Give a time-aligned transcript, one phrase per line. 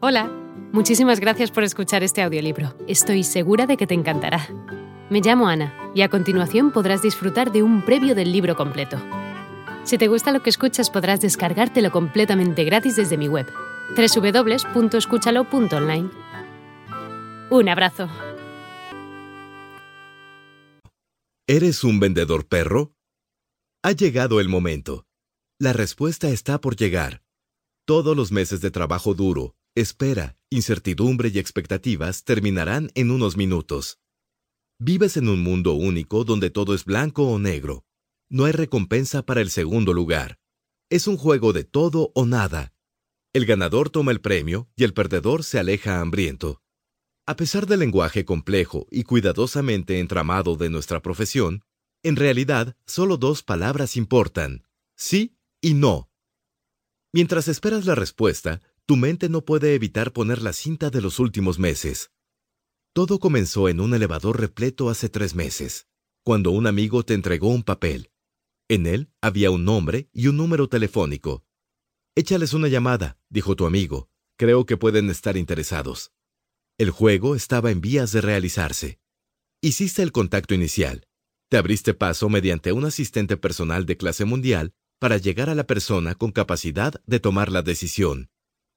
[0.00, 0.30] Hola,
[0.72, 2.72] muchísimas gracias por escuchar este audiolibro.
[2.86, 4.46] Estoy segura de que te encantará.
[5.10, 8.96] Me llamo Ana y a continuación podrás disfrutar de un previo del libro completo.
[9.82, 13.48] Si te gusta lo que escuchas podrás descargártelo completamente gratis desde mi web,
[13.96, 16.10] www.escúchalo.online.
[17.50, 18.08] Un abrazo.
[21.48, 22.92] ¿Eres un vendedor perro?
[23.82, 25.06] Ha llegado el momento.
[25.58, 27.24] La respuesta está por llegar.
[27.84, 33.98] Todos los meses de trabajo duro, espera, incertidumbre y expectativas terminarán en unos minutos.
[34.78, 37.84] Vives en un mundo único donde todo es blanco o negro.
[38.30, 40.38] No hay recompensa para el segundo lugar.
[40.90, 42.72] Es un juego de todo o nada.
[43.32, 46.62] El ganador toma el premio y el perdedor se aleja hambriento.
[47.26, 51.62] A pesar del lenguaje complejo y cuidadosamente entramado de nuestra profesión,
[52.02, 54.66] en realidad solo dos palabras importan,
[54.96, 56.10] sí y no.
[57.12, 61.58] Mientras esperas la respuesta, tu mente no puede evitar poner la cinta de los últimos
[61.58, 62.10] meses.
[62.94, 65.86] Todo comenzó en un elevador repleto hace tres meses,
[66.24, 68.10] cuando un amigo te entregó un papel.
[68.66, 71.44] En él había un nombre y un número telefónico.
[72.16, 74.08] Échales una llamada, dijo tu amigo.
[74.38, 76.12] Creo que pueden estar interesados.
[76.78, 79.00] El juego estaba en vías de realizarse.
[79.60, 81.06] Hiciste el contacto inicial.
[81.50, 86.14] Te abriste paso mediante un asistente personal de clase mundial para llegar a la persona
[86.14, 88.30] con capacidad de tomar la decisión.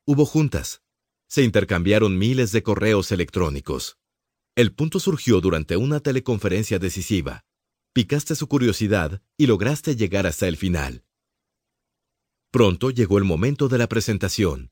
[0.05, 0.81] Hubo juntas.
[1.27, 3.97] Se intercambiaron miles de correos electrónicos.
[4.55, 7.45] El punto surgió durante una teleconferencia decisiva.
[7.93, 11.05] Picaste su curiosidad y lograste llegar hasta el final.
[12.52, 14.71] Pronto llegó el momento de la presentación.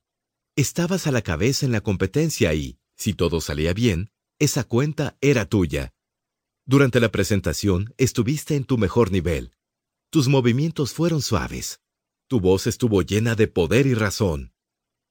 [0.56, 5.46] Estabas a la cabeza en la competencia y, si todo salía bien, esa cuenta era
[5.46, 5.94] tuya.
[6.66, 9.54] Durante la presentación estuviste en tu mejor nivel.
[10.10, 11.82] Tus movimientos fueron suaves.
[12.28, 14.54] Tu voz estuvo llena de poder y razón.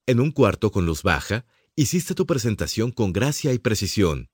[0.09, 1.45] En un cuarto con luz baja,
[1.77, 4.31] hiciste tu presentación con gracia y precisión.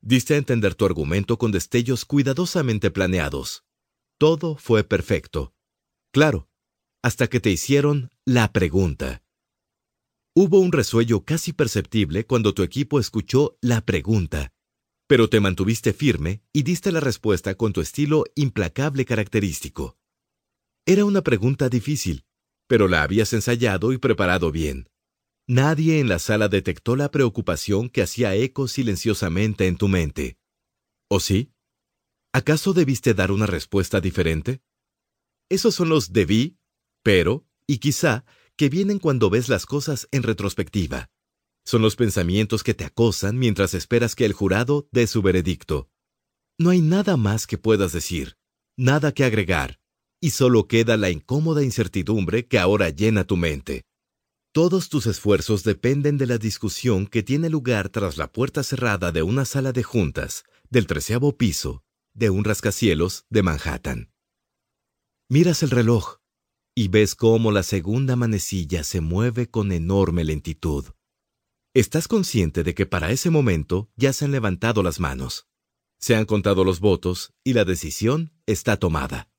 [0.00, 3.62] Diste a entender tu argumento con destellos cuidadosamente planeados.
[4.18, 5.54] Todo fue perfecto.
[6.12, 6.48] Claro,
[7.04, 9.22] hasta que te hicieron la pregunta.
[10.34, 14.52] Hubo un resuello casi perceptible cuando tu equipo escuchó la pregunta,
[15.06, 19.96] pero te mantuviste firme y diste la respuesta con tu estilo implacable característico.
[20.84, 22.24] Era una pregunta difícil,
[22.66, 24.88] pero la habías ensayado y preparado bien.
[25.48, 30.38] Nadie en la sala detectó la preocupación que hacía eco silenciosamente en tu mente.
[31.08, 31.52] ¿O sí?
[32.32, 34.62] ¿Acaso debiste dar una respuesta diferente?
[35.48, 36.58] Esos son los debí,
[37.02, 38.24] pero, y quizá,
[38.56, 41.10] que vienen cuando ves las cosas en retrospectiva.
[41.64, 45.90] Son los pensamientos que te acosan mientras esperas que el jurado dé su veredicto.
[46.58, 48.36] No hay nada más que puedas decir,
[48.76, 49.80] nada que agregar,
[50.20, 53.84] y solo queda la incómoda incertidumbre que ahora llena tu mente.
[54.54, 59.22] Todos tus esfuerzos dependen de la discusión que tiene lugar tras la puerta cerrada de
[59.22, 64.12] una sala de juntas, del treceavo piso, de un rascacielos de Manhattan.
[65.30, 66.18] Miras el reloj
[66.74, 70.84] y ves cómo la segunda manecilla se mueve con enorme lentitud.
[71.72, 75.46] Estás consciente de que para ese momento ya se han levantado las manos,
[75.98, 79.30] se han contado los votos y la decisión está tomada.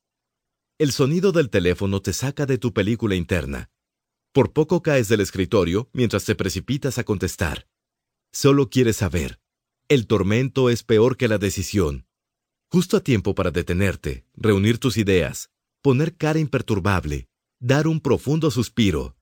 [0.80, 3.70] El sonido del teléfono te saca de tu película interna
[4.34, 7.68] por poco caes del escritorio mientras te precipitas a contestar.
[8.32, 9.40] Solo quieres saber.
[9.88, 12.08] El tormento es peor que la decisión.
[12.72, 15.52] Justo a tiempo para detenerte, reunir tus ideas,
[15.84, 17.28] poner cara imperturbable,
[17.60, 19.16] dar un profundo suspiro.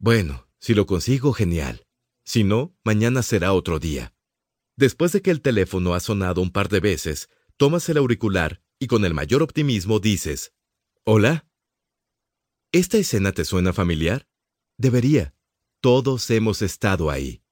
[0.00, 1.86] Bueno, si lo consigo, genial.
[2.24, 4.14] Si no, mañana será otro día.
[4.76, 8.88] Después de que el teléfono ha sonado un par de veces, tomas el auricular y
[8.88, 10.52] con el mayor optimismo dices,
[11.04, 11.47] Hola.
[12.70, 14.28] ¿Esta escena te suena familiar?
[14.76, 15.34] Debería.
[15.80, 17.42] Todos hemos estado ahí.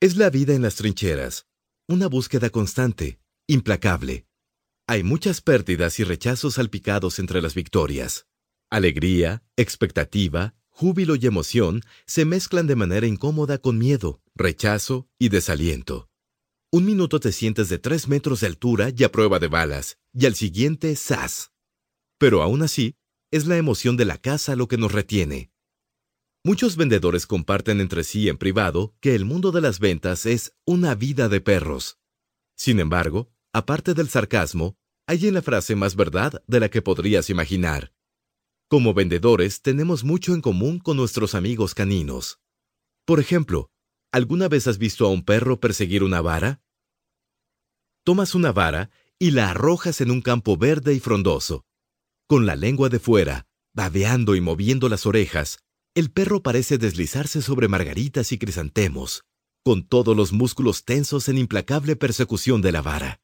[0.00, 1.48] Es la vida en las trincheras,
[1.88, 4.28] una búsqueda constante, implacable.
[4.86, 8.28] Hay muchas pérdidas y rechazos salpicados entre las victorias.
[8.70, 16.08] Alegría, expectativa, júbilo y emoción se mezclan de manera incómoda con miedo, rechazo y desaliento.
[16.70, 20.26] Un minuto te sientes de tres metros de altura y a prueba de balas, y
[20.26, 21.50] al siguiente, ¡zas!
[22.18, 22.96] Pero aún así,
[23.32, 25.50] es la emoción de la casa lo que nos retiene.
[26.44, 30.94] Muchos vendedores comparten entre sí en privado que el mundo de las ventas es una
[30.94, 31.98] vida de perros.
[32.56, 34.76] Sin embargo, aparte del sarcasmo,
[35.06, 37.94] hay en la frase más verdad de la que podrías imaginar.
[38.68, 42.38] Como vendedores tenemos mucho en común con nuestros amigos caninos.
[43.06, 43.70] Por ejemplo,
[44.12, 46.60] ¿alguna vez has visto a un perro perseguir una vara?
[48.04, 51.64] Tomas una vara y la arrojas en un campo verde y frondoso
[52.26, 55.58] con la lengua de fuera, babeando y moviendo las orejas,
[55.94, 59.24] El perro parece deslizarse sobre margaritas y crisantemos,
[59.62, 63.20] con todos los músculos tensos en implacable persecución de la vara.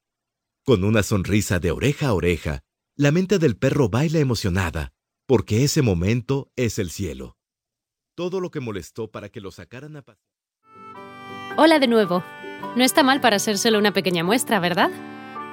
[0.64, 2.60] Con una sonrisa de oreja a oreja,
[2.94, 4.92] la mente del perro baila emocionada,
[5.26, 7.38] porque ese momento es el cielo.
[8.14, 10.04] Todo lo que molestó para que lo sacaran a.
[11.56, 12.22] Hola de nuevo.
[12.76, 14.90] No está mal para ser solo una pequeña muestra, ¿verdad?